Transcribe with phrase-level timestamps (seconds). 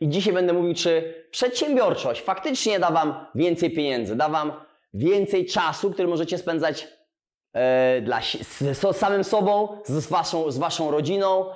[0.00, 4.52] i dzisiaj będę mówił, czy przedsiębiorczość faktycznie da Wam więcej pieniędzy, da Wam
[4.94, 6.88] więcej czasu, który możecie spędzać
[7.52, 11.50] e, dla, z, z samym sobą, z waszą, z waszą rodziną.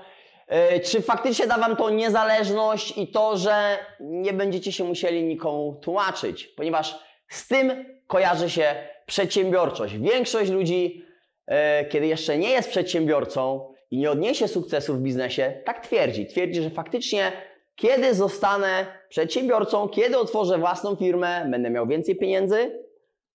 [0.46, 5.80] E, czy faktycznie da Wam to niezależność i to, że nie będziecie się musieli nikomu
[5.82, 6.98] tłumaczyć, ponieważ
[7.28, 8.74] z tym kojarzy się
[9.06, 9.98] przedsiębiorczość.
[9.98, 11.04] Większość ludzi,
[11.46, 16.26] e, kiedy jeszcze nie jest przedsiębiorcą i nie odniesie sukcesu w biznesie, tak twierdzi.
[16.26, 17.32] Twierdzi, że faktycznie
[17.80, 22.84] kiedy zostanę przedsiębiorcą, kiedy otworzę własną firmę, będę miał więcej pieniędzy,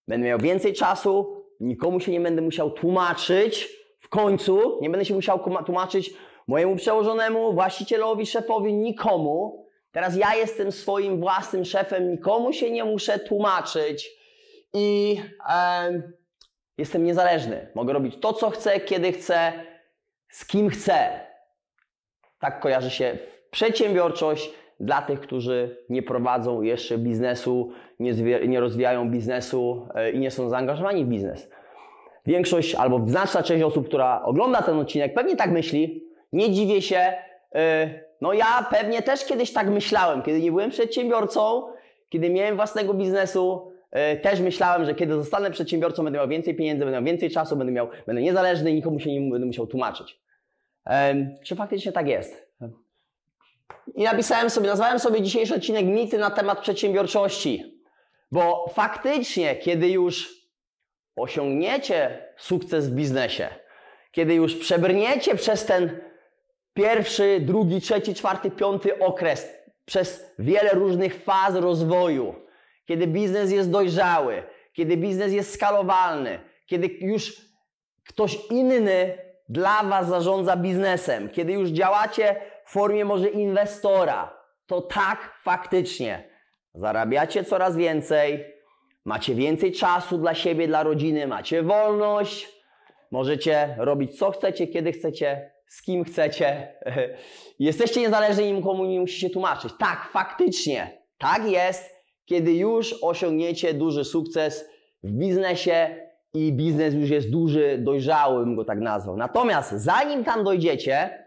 [0.08, 3.70] będę miał więcej czasu, nikomu się nie będę musiał tłumaczyć.
[4.00, 6.14] W końcu nie będę się musiał tłumaczyć
[6.48, 9.66] mojemu przełożonemu, właścicielowi, szefowi, nikomu.
[9.92, 14.10] Teraz ja jestem swoim własnym szefem, nikomu się nie muszę tłumaczyć
[14.74, 15.18] i
[15.50, 16.02] e,
[16.78, 17.72] jestem niezależny.
[17.76, 19.54] Mogę robić to, co chcę, kiedy chcę,
[20.30, 21.20] z kim chcę.
[22.40, 23.18] Tak kojarzy się
[23.56, 28.14] przedsiębiorczość dla tych, którzy nie prowadzą jeszcze biznesu, nie,
[28.48, 31.50] nie rozwijają biznesu e, i nie są zaangażowani w biznes.
[32.26, 36.04] Większość albo znaczna część osób, która ogląda ten odcinek, pewnie tak myśli.
[36.34, 37.14] Nie dziwię się.
[37.56, 37.90] E,
[38.22, 41.64] no ja pewnie też kiedyś tak myślałem, kiedy nie byłem przedsiębiorcą,
[42.10, 46.86] kiedy miałem własnego biznesu, e, też myślałem, że kiedy zostanę przedsiębiorcą, będę miał więcej pieniędzy,
[46.86, 50.20] będę miał więcej czasu, będę, miał, będę niezależny i nikomu się nie będę musiał tłumaczyć.
[51.44, 52.45] Czy faktycznie tak jest?
[53.96, 57.82] I napisałem sobie, nazwałem sobie dzisiejszy odcinek mity na temat przedsiębiorczości.
[58.32, 60.30] Bo faktycznie, kiedy już
[61.16, 63.50] osiągniecie sukces w biznesie,
[64.12, 66.00] kiedy już przebrniecie przez ten
[66.74, 69.48] pierwszy, drugi, trzeci, czwarty, piąty okres,
[69.86, 72.36] przez wiele różnych faz rozwoju,
[72.86, 77.42] kiedy biznes jest dojrzały, kiedy biznes jest skalowalny, kiedy już
[78.08, 79.18] ktoś inny
[79.50, 82.36] dla Was zarządza biznesem, kiedy już działacie
[82.66, 86.30] w formie może inwestora, to tak faktycznie
[86.74, 88.46] zarabiacie coraz więcej,
[89.06, 92.50] macie więcej czasu dla siebie, dla rodziny, macie wolność,
[93.12, 96.74] możecie robić co chcecie, kiedy chcecie, z kim chcecie.
[97.60, 99.74] Jesteście niezależni i nikomu nie musicie tłumaczyć.
[99.80, 101.90] Tak, faktycznie, tak jest,
[102.26, 104.70] kiedy już osiągniecie duży sukces
[105.04, 105.96] w biznesie
[106.34, 109.18] i biznes już jest duży, dojrzały, bym go tak nazwał.
[109.18, 111.26] Natomiast zanim tam dojdziecie,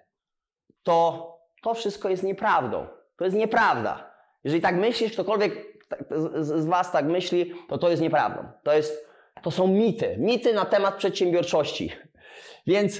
[0.82, 2.86] to to wszystko jest nieprawdą.
[3.16, 4.14] To jest nieprawda.
[4.44, 5.52] Jeżeli tak myślisz, ktokolwiek
[6.40, 8.48] z Was tak myśli, to to jest nieprawdą.
[8.62, 9.08] To, jest,
[9.42, 10.16] to są mity.
[10.18, 11.92] Mity na temat przedsiębiorczości.
[12.66, 12.96] Więc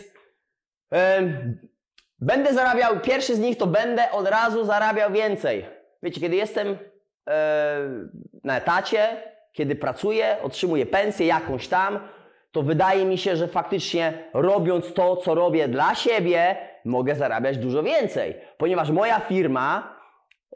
[0.92, 0.98] yy,
[2.18, 5.66] będę zarabiał, pierwszy z nich to będę od razu zarabiał więcej.
[6.02, 6.76] Wiecie, kiedy jestem yy,
[8.44, 12.08] na etacie, kiedy pracuję, otrzymuję pensję jakąś tam,
[12.52, 16.56] to wydaje mi się, że faktycznie robiąc to, co robię dla siebie,
[16.88, 19.96] mogę zarabiać dużo więcej, ponieważ moja firma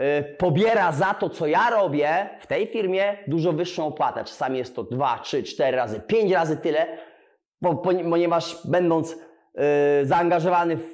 [0.00, 4.24] y, pobiera za to, co ja robię w tej firmie dużo wyższą opłatę.
[4.24, 6.86] Czasami jest to 2, 3, 4 razy, 5 razy tyle,
[7.60, 7.74] bo,
[8.10, 9.18] ponieważ będąc y,
[10.06, 10.86] zaangażowany w,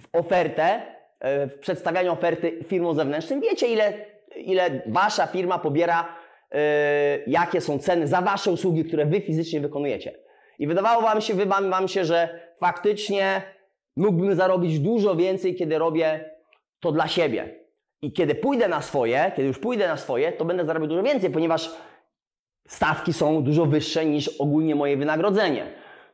[0.00, 0.82] w ofertę,
[1.44, 3.92] y, w przedstawianiu oferty firmom zewnętrznym, wiecie ile,
[4.36, 6.08] ile wasza firma pobiera,
[7.26, 10.14] jakie są ceny za wasze usługi, które wy fizycznie wykonujecie.
[10.58, 13.42] I wydawało wam się, wam, wam się, że faktycznie
[13.96, 16.30] mógłbym zarobić dużo więcej, kiedy robię
[16.80, 17.66] to dla siebie.
[18.02, 21.30] I kiedy pójdę na swoje, kiedy już pójdę na swoje, to będę zarabiał dużo więcej,
[21.30, 21.70] ponieważ
[22.68, 25.66] stawki są dużo wyższe niż ogólnie moje wynagrodzenie.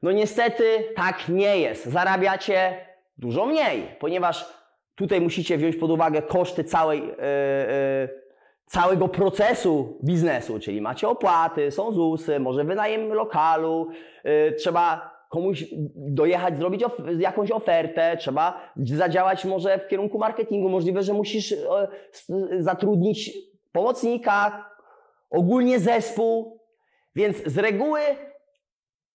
[0.02, 0.64] No niestety
[0.96, 1.86] tak nie jest.
[1.86, 2.86] Zarabiacie
[3.18, 4.46] dużo mniej, ponieważ
[4.94, 8.22] tutaj musicie wziąć pod uwagę koszty całej, yy, yy,
[8.66, 13.88] całego procesu biznesu, czyli macie opłaty, są ZUSy, może wynajem lokalu,
[14.24, 15.64] yy, trzeba komuś
[15.96, 20.68] dojechać, zrobić of jakąś ofertę, trzeba zadziałać może w kierunku marketingu.
[20.68, 21.88] Możliwe, że musisz e,
[22.58, 23.38] zatrudnić
[23.72, 24.70] pomocnika,
[25.30, 26.60] ogólnie zespół.
[27.14, 28.00] Więc z reguły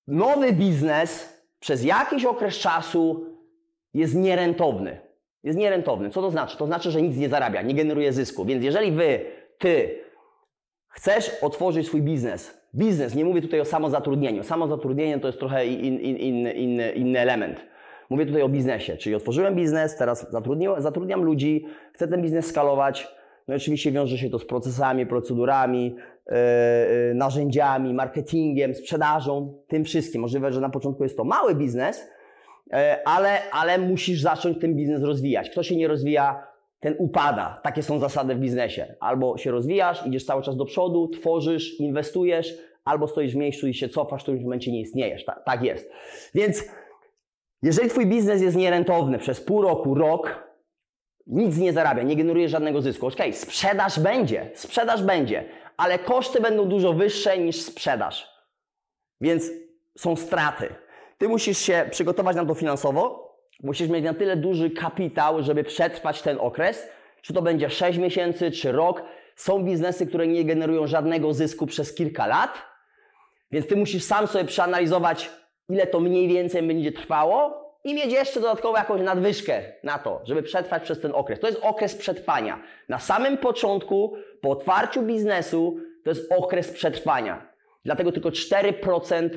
[0.08, 3.26] nowy biznes przez jakiś okres czasu
[3.94, 5.02] jest nierentowny.
[5.44, 6.10] Jest nierentowny.
[6.10, 6.58] Co to znaczy?
[6.58, 8.46] To znaczy, że nic nie zarabia, nie generuje zysku.
[8.46, 9.26] Więc jeżeli wy,
[9.58, 10.00] ty
[10.88, 14.44] chcesz otworzyć swój biznes, Biznes, nie mówię tutaj o samozatrudnieniu.
[14.44, 17.58] Samozatrudnienie to jest trochę in, in, in, inny, inny element.
[18.10, 20.32] Mówię tutaj o biznesie, czyli otworzyłem biznes, teraz
[20.78, 23.08] zatrudniam ludzi, chcę ten biznes skalować.
[23.48, 25.96] No oczywiście wiąże się to z procesami, procedurami,
[26.28, 26.36] yy,
[27.14, 30.22] narzędziami, marketingiem, sprzedażą, tym wszystkim.
[30.22, 32.08] Możliwe, że na początku jest to mały biznes,
[32.72, 35.50] yy, ale, ale musisz zacząć ten biznes rozwijać.
[35.50, 36.48] Kto się nie rozwija,
[36.80, 37.60] ten upada.
[37.64, 38.96] Takie są zasady w biznesie.
[39.00, 42.58] Albo się rozwijasz, idziesz cały czas do przodu, tworzysz, inwestujesz,
[42.88, 45.26] albo stoisz w miejscu i się cofasz, w którymś momencie nie istniejesz.
[45.26, 45.92] Tak, tak jest.
[46.36, 46.64] Więc
[47.62, 50.48] jeżeli Twój biznes jest nierentowny przez pół roku, rok,
[51.28, 53.08] nic nie zarabia, nie generuje żadnego zysku.
[53.08, 55.46] Okej, okay, sprzedaż będzie, sprzedaż będzie,
[55.78, 58.30] ale koszty będą dużo wyższe niż sprzedaż.
[59.22, 59.52] Więc
[59.98, 60.76] są straty.
[61.18, 66.22] Ty musisz się przygotować na to finansowo, musisz mieć na tyle duży kapitał, żeby przetrwać
[66.22, 66.88] ten okres.
[67.22, 69.04] Czy to będzie 6 miesięcy, czy rok.
[69.36, 72.62] Są biznesy, które nie generują żadnego zysku przez kilka lat,
[73.52, 75.32] więc ty musisz sam sobie przeanalizować,
[75.70, 80.44] ile to mniej więcej będzie trwało i mieć jeszcze dodatkowo jakąś nadwyżkę na to, żeby
[80.44, 81.40] przetrwać przez ten okres.
[81.40, 82.64] To jest okres przetrwania.
[82.90, 87.54] Na samym początku, po otwarciu biznesu, to jest okres przetrwania.
[87.86, 89.30] Dlatego tylko 4%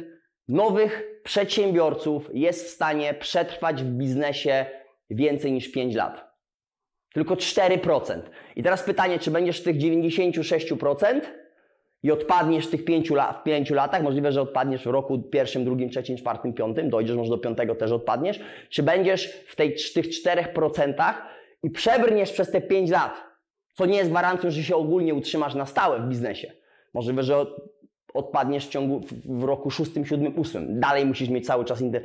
[0.49, 4.67] nowych przedsiębiorców jest w stanie przetrwać w biznesie
[5.11, 6.31] więcej niż 5 lat.
[7.15, 8.21] Tylko 4%.
[8.57, 11.21] I teraz pytanie, czy będziesz w tych 96%
[12.03, 15.65] i odpadniesz w tych 5, lat, w 5 latach, możliwe, że odpadniesz w roku pierwszym,
[15.65, 20.07] drugim, trzecim, czwartym, piątym, dojdziesz może do piątego też odpadniesz, czy będziesz w tej, tych
[20.07, 21.15] 4%
[21.63, 23.25] i przebrniesz przez te 5 lat,
[23.75, 26.53] co nie jest gwarancją, że się ogólnie utrzymasz na stałe w biznesie.
[26.95, 27.47] Możliwe, że
[28.15, 30.81] odpadniesz w ciągu w roku szóstym, siódmym, ósmym.
[30.81, 32.03] Dalej musisz mieć cały czas inter...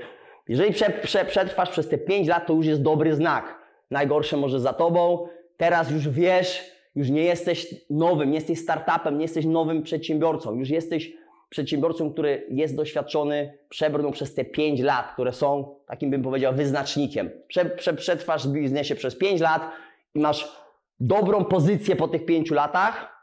[0.47, 3.59] Jeżeli prze, prze, przetrwasz przez te 5 lat, to już jest dobry znak.
[3.91, 5.27] Najgorsze może za tobą.
[5.57, 10.55] Teraz już wiesz, już nie jesteś nowym, nie jesteś startupem, nie jesteś nowym przedsiębiorcą.
[10.55, 11.13] Już jesteś
[11.49, 17.29] przedsiębiorcą, który jest doświadczony, przebrnął przez te 5 lat, które są takim bym powiedział wyznacznikiem.
[17.47, 19.71] Prze, prze, przetrwasz w biznesie przez 5 lat
[20.15, 20.51] i masz
[20.99, 23.15] dobrą pozycję po tych 5 latach,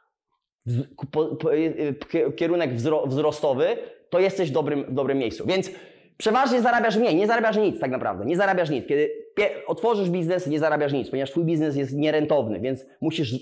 [2.36, 2.70] kierunek
[3.06, 3.76] wzrostowy,
[4.10, 5.46] to jesteś w dobrym, w dobrym miejscu.
[5.46, 5.70] Więc
[6.16, 8.86] przeważnie zarabiasz mniej, nie zarabiasz nic tak naprawdę, nie zarabiasz nic.
[8.86, 9.10] Kiedy
[9.66, 13.34] otworzysz biznes, nie zarabiasz nic, ponieważ twój biznes jest nierentowny, więc musisz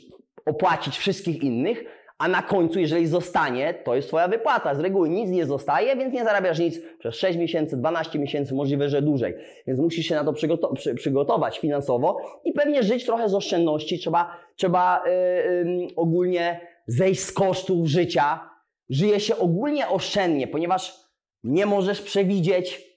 [0.47, 1.85] opłacić wszystkich innych,
[2.21, 4.75] a na końcu, jeżeli zostanie, to jest Twoja wypłata.
[4.75, 8.89] Z reguły nic nie zostaje, więc nie zarabiasz nic przez 6 miesięcy, 12 miesięcy, możliwe,
[8.89, 9.35] że dłużej.
[9.67, 13.99] Więc musisz się na to przygoto przy przygotować finansowo i pewnie żyć trochę z oszczędności.
[13.99, 18.51] Trzeba, trzeba yy, yy, ogólnie zejść z kosztów życia.
[18.91, 21.10] Żyje się ogólnie oszczędnie, ponieważ
[21.45, 22.91] nie możesz przewidzieć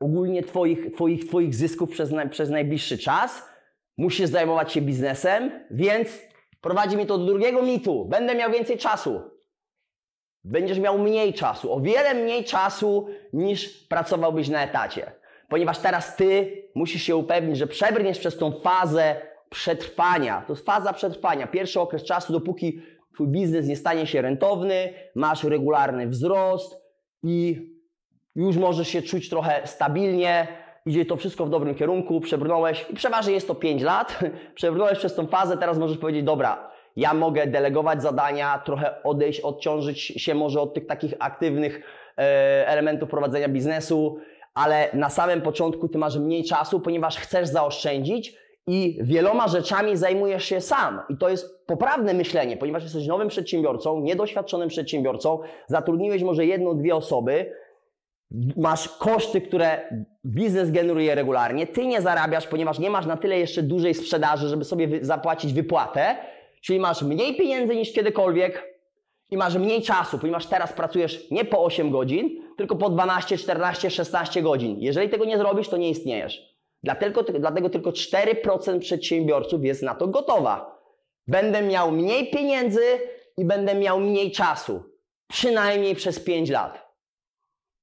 [0.00, 3.48] ogólnie Twoich, twoich, twoich zysków przez, przez najbliższy czas.
[3.96, 6.08] Musisz zajmować się biznesem, więc
[6.60, 8.04] prowadzi mi to do drugiego mitu.
[8.04, 9.20] Będę miał więcej czasu.
[10.44, 15.12] Będziesz miał mniej czasu, o wiele mniej czasu niż pracowałbyś na etacie.
[15.48, 19.16] Ponieważ teraz ty musisz się upewnić, że przebrniesz przez tą fazę
[19.50, 20.44] przetrwania.
[20.46, 21.46] To jest faza przetrwania.
[21.46, 22.82] Pierwszy okres czasu, dopóki
[23.14, 26.82] twój biznes nie stanie się rentowny, masz regularny wzrost
[27.22, 27.68] i
[28.36, 30.48] już możesz się czuć trochę stabilnie,
[30.86, 34.18] idzie to wszystko w dobrym kierunku, przebrnąłeś i przeważnie jest to 5 lat,
[34.54, 40.00] przebrnąłeś przez tą fazę, teraz możesz powiedzieć, dobra, ja mogę delegować zadania, trochę odejść, odciążyć
[40.00, 41.82] się może od tych takich aktywnych
[42.18, 44.18] e, elementów prowadzenia biznesu,
[44.54, 48.36] ale na samym początku ty masz mniej czasu, ponieważ chcesz zaoszczędzić
[48.66, 51.00] i wieloma rzeczami zajmujesz się sam.
[51.08, 56.96] I to jest poprawne myślenie, ponieważ jesteś nowym przedsiębiorcą, niedoświadczonym przedsiębiorcą, zatrudniłeś może jedną, dwie
[56.96, 57.52] osoby,
[58.56, 59.80] masz koszty, które
[60.26, 64.64] biznes generuje regularnie, ty nie zarabiasz, ponieważ nie masz na tyle jeszcze dużej sprzedaży, żeby
[64.64, 66.16] sobie zapłacić wypłatę,
[66.60, 68.72] czyli masz mniej pieniędzy niż kiedykolwiek
[69.30, 73.90] i masz mniej czasu, ponieważ teraz pracujesz nie po 8 godzin, tylko po 12, 14,
[73.90, 74.76] 16 godzin.
[74.80, 76.52] Jeżeli tego nie zrobisz, to nie istniejesz.
[76.82, 80.82] Dlatego, dlatego tylko 4% przedsiębiorców jest na to gotowa.
[81.26, 82.82] Będę miał mniej pieniędzy
[83.36, 84.82] i będę miał mniej czasu.
[85.28, 86.81] Przynajmniej przez 5 lat.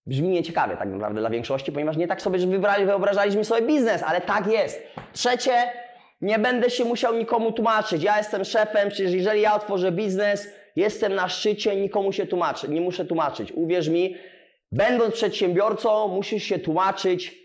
[0.10, 2.39] Brzmi nieciekawie tak naprawdę dla większości, ponieważ nie tak sobie
[2.86, 4.84] wyobrażaliśmy sobie biznes, ale tak jest.
[5.13, 5.54] Trzecie,
[6.22, 8.04] nie będę się musiał nikomu tłumaczyć.
[8.04, 12.82] Ja jestem szefem, przecież jeżeli ja otworzę biznes, jestem na szczycie, nikomu się tłumaczy, nie
[12.82, 13.51] muszę tłumaczyć.
[13.51, 14.16] Uwierz mi,
[14.72, 17.36] będąc przedsiębiorcą, musisz się tłumaczyć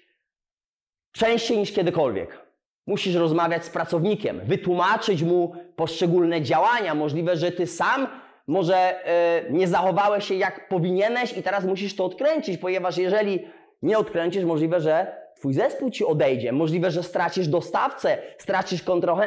[1.13, 2.39] częściej niż kiedykolwiek.
[2.87, 6.95] Musisz rozmawiać z pracownikiem, wytłumaczyć mu poszczególne działania.
[6.95, 12.05] Możliwe, że ty sam może e, nie zachowałeś się jak powinieneś i teraz musisz to
[12.05, 13.49] odkręcić, ponieważ jeżeli
[13.83, 18.83] nie odkręcisz, możliwe, że twój zespół ci odejdzie, możliwe, że stracisz dostawcę, stracisz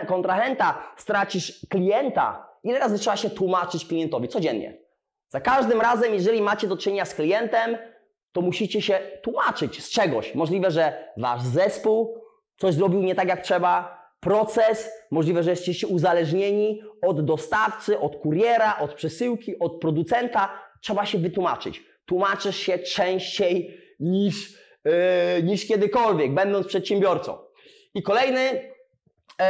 [0.08, 2.48] kontrahenta, stracisz klienta.
[2.64, 4.28] Ile razy trzeba się tłumaczyć klientowi?
[4.28, 4.78] Codziennie.
[5.30, 7.78] Za każdym razem, jeżeli macie do czynienia z klientem,
[8.32, 10.36] to musicie się tłumaczyć z czegoś.
[10.36, 12.22] Możliwe, że wasz zespół
[12.58, 18.78] coś zrobił nie tak jak trzeba, proces, możliwe, że jesteście uzależnieni od dostawcy, od kuriera,
[18.80, 20.50] od przesyłki, od producenta.
[20.82, 21.84] Trzeba się wytłumaczyć.
[22.06, 24.54] Tłumaczysz się częściej niż,
[24.86, 27.38] yy, niż kiedykolwiek, będąc przedsiębiorcą.
[27.94, 29.46] I kolejny, yy,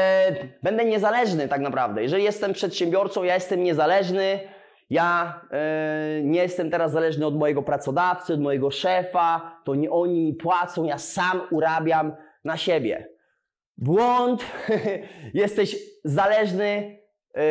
[0.63, 2.03] będę niezależny tak naprawdę.
[2.03, 4.39] Jeżeli jestem przedsiębiorcą, ja jestem niezależny,
[4.89, 10.25] ja yy, nie jestem teraz zależny od mojego pracodawcy, od mojego szefa, to nie oni
[10.25, 13.16] mi płacą, ja sam urabiam na siebie.
[13.77, 14.46] Błąd,
[15.34, 17.00] jesteś zależny
[17.38, 17.41] y,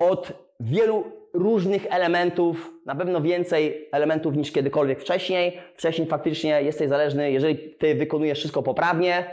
[0.00, 1.04] od wielu
[1.34, 5.58] różnych elementów, na pewno więcej elementów niż kiedykolwiek wcześniej.
[5.74, 9.24] Wcześniej faktycznie jesteś zależny, jeżeli ty wykonujesz wszystko poprawnie,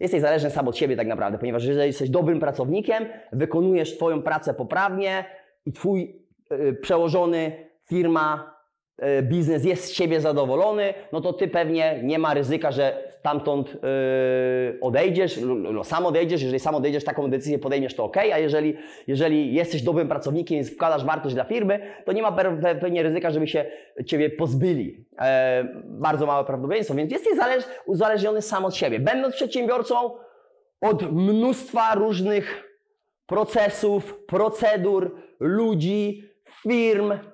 [0.00, 4.54] jesteś zależny sam od siebie tak naprawdę, ponieważ jeżeli jesteś dobrym pracownikiem, wykonujesz twoją pracę
[4.54, 5.24] poprawnie
[5.66, 6.22] i twój
[6.52, 8.54] y, przełożony, firma,
[9.22, 13.80] biznes jest z siebie zadowolony, no to ty pewnie nie ma ryzyka, że stamtąd yy,
[14.80, 15.40] odejdziesz,
[15.72, 19.82] no, sam odejdziesz, jeżeli sam odejdziesz, taką decyzję podejmiesz, to ok, a jeżeli, jeżeli jesteś
[19.82, 22.32] dobrym pracownikiem i wkładasz wartość dla firmy, to nie ma
[22.80, 23.64] pewnie ryzyka, żeby się
[24.06, 25.06] Ciebie pozbyli.
[25.20, 29.00] E, bardzo małe prawdopodobieństwo, więc jesteś zależ, uzależniony sam od siebie.
[29.00, 30.10] Będąc przedsiębiorcą,
[30.80, 32.64] od mnóstwa różnych
[33.26, 36.22] procesów, procedur, ludzi,
[36.62, 37.33] firm, e,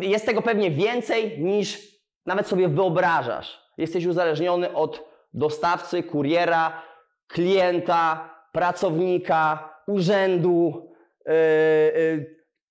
[0.00, 1.92] jest tego pewnie więcej niż
[2.26, 3.62] nawet sobie wyobrażasz.
[3.78, 6.82] Jesteś uzależniony od dostawcy, kuriera,
[7.28, 10.88] klienta, pracownika, urzędu,
[11.26, 11.32] yy,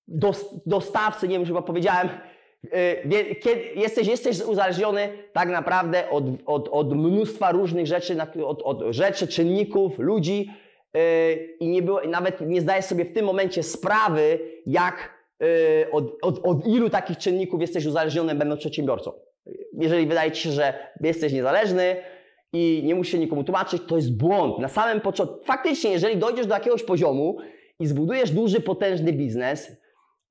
[0.08, 0.34] yy,
[0.66, 2.10] dostawcy, nie wiem, chyba powiedziałem.
[3.76, 10.00] Jesteś, jesteś uzależniony tak naprawdę od, od, od mnóstwa różnych rzeczy, od, od rzeczy, czynników,
[10.00, 10.52] ludzi
[11.60, 15.21] i nie było, nawet nie zdajesz sobie w tym momencie sprawy, jak
[15.92, 19.12] od, od, od ilu takich czynników jesteś uzależniony, będąc przedsiębiorcą
[19.74, 21.96] jeżeli wydaje Ci się, że jesteś niezależny
[22.54, 24.60] i nie musisz się nikomu tłumaczyć, to jest błąd.
[24.60, 27.38] Na samym początku, faktycznie, jeżeli dojdziesz do jakiegoś poziomu
[27.80, 29.72] i zbudujesz duży, potężny biznes,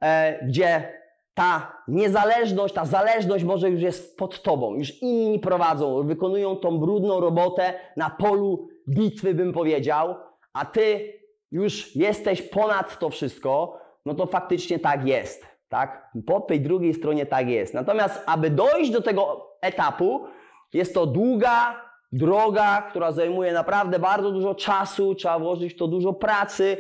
[0.03, 1.01] e, gdzie
[1.35, 7.21] ta niezależność, ta zależność może już jest pod Tobą, już inni prowadzą, wykonują tą brudną
[7.21, 10.15] robotę na polu bitwy, bym powiedział,
[10.53, 11.13] a Ty
[11.53, 15.47] już jesteś ponad to wszystko, no to faktycznie tak jest.
[15.69, 16.11] Tak?
[16.27, 17.75] Po tej drugiej stronie tak jest.
[17.75, 20.25] Natomiast, aby dojść do tego etapu,
[20.73, 26.13] jest to długa droga, która zajmuje naprawdę bardzo dużo czasu, trzeba włożyć w to dużo
[26.13, 26.77] pracy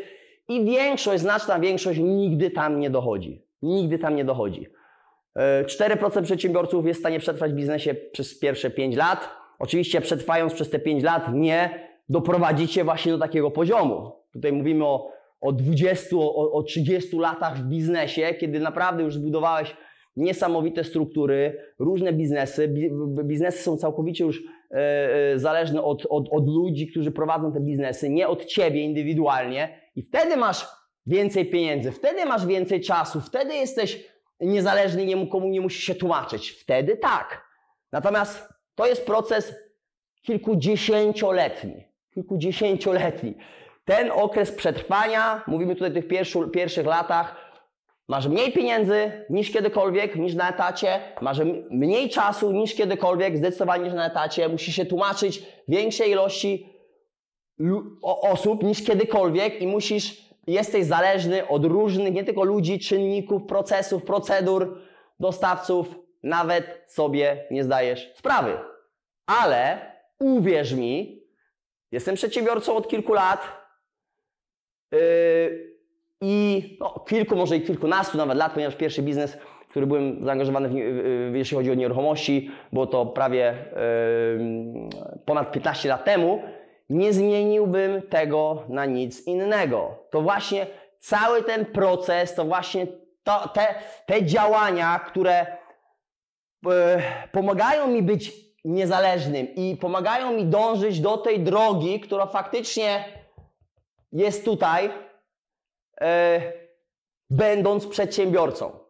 [0.49, 3.45] i większość, znaczna większość nigdy tam nie dochodzi.
[3.63, 4.67] Nigdy tam nie dochodzi.
[5.37, 9.29] 4% e, przedsiębiorców jest w stanie przetrwać w biznesie przez pierwsze 5 lat.
[9.59, 14.13] Oczywiście przetrwając przez te 5 lat nie doprowadzicie właśnie do takiego poziomu.
[14.33, 19.77] Tutaj mówimy o o 20, o, o 30 latach w biznesie, kiedy naprawdę już zbudowałeś
[20.17, 22.75] niesamowite struktury, różne biznesy.
[23.25, 28.11] Biznesy są całkowicie już e, e, zależne od, od, od ludzi, którzy prowadzą te biznesy,
[28.11, 30.67] nie od ciebie indywidualnie, i wtedy masz
[31.07, 36.51] więcej pieniędzy, wtedy masz więcej czasu, wtedy jesteś niezależny, nie, komu nie musisz się tłumaczyć.
[36.51, 37.45] Wtedy tak.
[37.93, 39.55] Natomiast to jest proces
[40.23, 41.85] kilkudziesięcioletni.
[42.15, 43.35] Kilkudziesięcioletni
[43.91, 47.37] ten okres przetrwania, mówimy tutaj o tych pierwszy, pierwszych latach,
[48.09, 51.39] masz mniej pieniędzy niż kiedykolwiek, niż na etacie, masz
[51.71, 56.67] mniej czasu niż kiedykolwiek, zdecydowanie niż na etacie, musisz się tłumaczyć większej ilości
[58.03, 64.79] osób niż kiedykolwiek i musisz, jesteś zależny od różnych, nie tylko ludzi, czynników, procesów, procedur,
[65.21, 68.59] dostawców, nawet sobie nie zdajesz sprawy.
[69.27, 69.79] Ale
[70.19, 71.23] uwierz mi,
[71.93, 73.60] jestem przedsiębiorcą od kilku lat,
[76.21, 79.35] I no, kilku, może i kilkunastu nawet lat, ponieważ pierwszy biznes,
[79.67, 83.55] w który byłem zaangażowany, w, jeśli chodzi o nieruchomości, było to prawie
[84.39, 86.43] yy, ponad 15 lat temu,
[86.91, 89.95] nie zmieniłbym tego na nic innego.
[90.11, 90.67] To właśnie
[90.99, 92.87] cały ten proces, to właśnie
[93.23, 93.75] to, te,
[94.07, 95.47] te działania, które
[96.67, 96.73] yy,
[97.33, 98.33] pomagają mi być
[98.65, 103.05] niezależnym i pomagają mi dążyć do tej drogi, która faktycznie
[104.13, 104.91] jest tutaj,
[106.01, 106.41] e,
[107.31, 108.81] będąc przedsiębiorcą.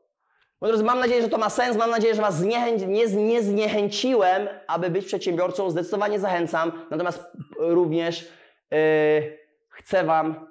[0.85, 1.77] Mam nadzieję, że to ma sens.
[1.77, 2.73] Mam nadzieję, że Was nie,
[3.17, 5.71] nie zniechęciłem, aby być przedsiębiorcą.
[5.71, 6.73] Zdecydowanie zachęcam.
[6.91, 8.29] Natomiast również
[8.73, 8.77] e,
[9.69, 10.47] chcę Wam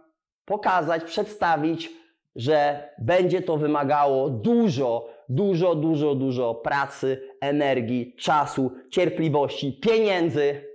[0.45, 1.91] pokazać, przedstawić,
[2.35, 10.68] że będzie to wymagało dużo, dużo, dużo, dużo pracy, energii, czasu, cierpliwości, pieniędzy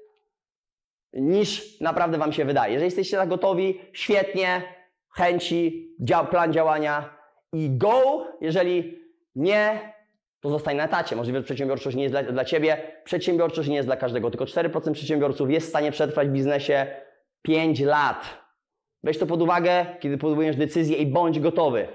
[1.14, 2.72] niż naprawdę Wam się wydaje.
[2.72, 4.62] Jeżeli jesteście tak gotowi, świetnie,
[5.10, 7.18] chęci, dzia plan działania
[7.52, 8.26] i go.
[8.40, 8.98] Jeżeli
[9.34, 9.94] nie,
[10.40, 11.16] to zostań na etacie.
[11.16, 12.78] Możliwe, że przedsiębiorczość nie jest dla, dla Ciebie.
[13.04, 14.30] Przedsiębiorczość nie jest dla każdego.
[14.30, 16.86] Tylko 4% przedsiębiorców jest w stanie przetrwać w biznesie
[17.42, 18.44] 5 lat.
[19.02, 21.88] Weź to pod uwagę, kiedy podejmujesz decyzję i bądź gotowy.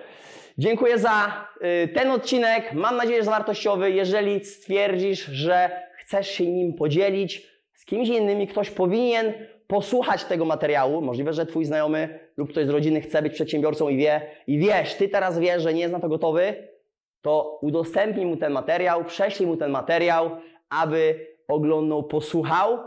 [0.58, 1.46] Dziękuję za
[1.84, 2.74] y, ten odcinek.
[2.74, 3.92] Mam nadzieję, że wartościowy.
[3.92, 7.49] Jeżeli stwierdzisz, że chcesz się nim podzielić,
[7.90, 9.34] kimś innym i ktoś powinien
[9.68, 11.02] posłuchać tego materiału.
[11.02, 14.96] Możliwe, że twój znajomy lub ktoś z rodziny chce być przedsiębiorcą i wie, i wiesz,
[14.96, 16.70] ty teraz wiesz, że nie jest na to gotowy,
[17.22, 20.32] to udostępnij mu ten materiał, prześlij mu ten materiał,
[20.70, 22.80] aby oglądał, posłuchał